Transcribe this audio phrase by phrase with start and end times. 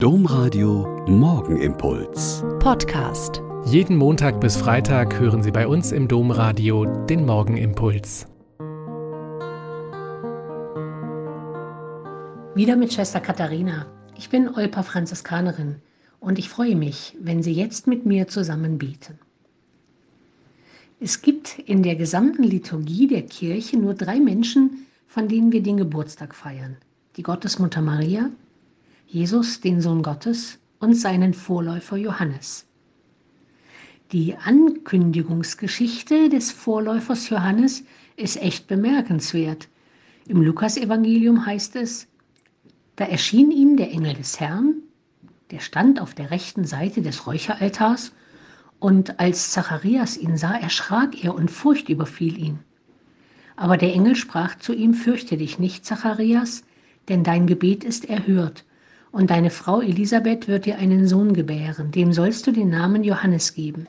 [0.00, 2.44] Domradio Morgenimpuls.
[2.60, 3.42] Podcast.
[3.64, 8.28] Jeden Montag bis Freitag hören Sie bei uns im Domradio den Morgenimpuls.
[12.54, 13.86] Wieder mit Schwester Katharina.
[14.16, 15.80] Ich bin Olpa Franziskanerin
[16.20, 19.18] und ich freue mich, wenn Sie jetzt mit mir zusammen beten.
[21.00, 25.76] Es gibt in der gesamten Liturgie der Kirche nur drei Menschen, von denen wir den
[25.76, 26.76] Geburtstag feiern.
[27.16, 28.30] Die Gottesmutter Maria,
[29.10, 32.66] Jesus, den Sohn Gottes, und seinen Vorläufer Johannes.
[34.12, 37.84] Die Ankündigungsgeschichte des Vorläufers Johannes
[38.16, 39.68] ist echt bemerkenswert.
[40.26, 42.06] Im Lukasevangelium heißt es,
[42.96, 44.74] da erschien ihm der Engel des Herrn,
[45.52, 48.12] der stand auf der rechten Seite des Räucheraltars
[48.78, 52.58] und als Zacharias ihn sah, erschrak er und Furcht überfiel ihn.
[53.56, 56.62] Aber der Engel sprach zu ihm, fürchte dich nicht, Zacharias,
[57.08, 58.66] denn dein Gebet ist erhört.
[59.10, 63.54] Und deine Frau Elisabeth wird dir einen Sohn gebären, dem sollst du den Namen Johannes
[63.54, 63.86] geben.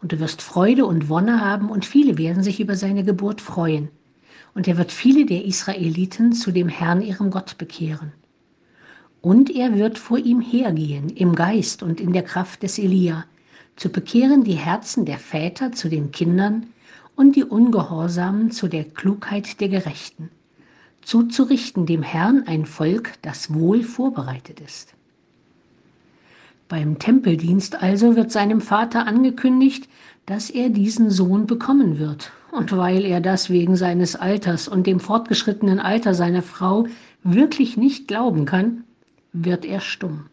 [0.00, 3.88] Und du wirst Freude und Wonne haben, und viele werden sich über seine Geburt freuen.
[4.54, 8.12] Und er wird viele der Israeliten zu dem Herrn ihrem Gott bekehren.
[9.20, 13.24] Und er wird vor ihm hergehen, im Geist und in der Kraft des Elia,
[13.76, 16.66] zu bekehren die Herzen der Väter zu den Kindern
[17.16, 20.30] und die Ungehorsamen zu der Klugheit der Gerechten,
[21.08, 24.92] zuzurichten dem Herrn ein Volk, das wohl vorbereitet ist.
[26.68, 29.88] Beim Tempeldienst also wird seinem Vater angekündigt,
[30.26, 32.30] dass er diesen Sohn bekommen wird.
[32.52, 36.86] Und weil er das wegen seines Alters und dem fortgeschrittenen Alter seiner Frau
[37.24, 38.84] wirklich nicht glauben kann,
[39.32, 40.26] wird er stumm.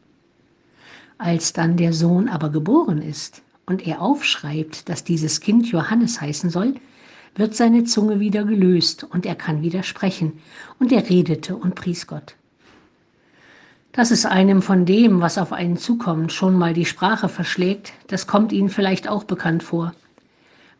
[1.17, 6.49] Als dann der Sohn aber geboren ist und er aufschreibt, dass dieses Kind Johannes heißen
[6.49, 6.75] soll,
[7.35, 10.39] wird seine Zunge wieder gelöst und er kann wieder sprechen.
[10.79, 12.35] Und er redete und pries Gott.
[13.91, 18.27] Dass es einem von dem, was auf einen zukommt, schon mal die Sprache verschlägt, das
[18.27, 19.93] kommt Ihnen vielleicht auch bekannt vor.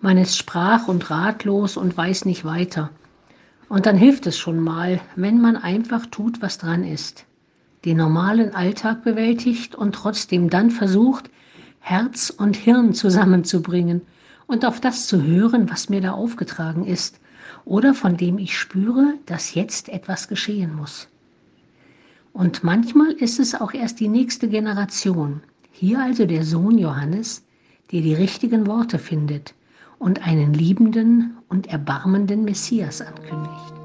[0.01, 2.89] Man ist sprach und ratlos und weiß nicht weiter.
[3.69, 7.25] Und dann hilft es schon mal, wenn man einfach tut, was dran ist
[7.85, 11.29] den normalen Alltag bewältigt und trotzdem dann versucht,
[11.79, 14.01] Herz und Hirn zusammenzubringen
[14.47, 17.19] und auf das zu hören, was mir da aufgetragen ist
[17.65, 21.07] oder von dem ich spüre, dass jetzt etwas geschehen muss.
[22.33, 25.41] Und manchmal ist es auch erst die nächste Generation,
[25.71, 27.43] hier also der Sohn Johannes,
[27.91, 29.53] der die richtigen Worte findet
[29.99, 33.84] und einen liebenden und erbarmenden Messias ankündigt.